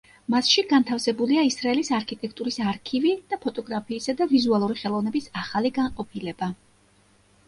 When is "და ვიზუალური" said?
4.23-4.79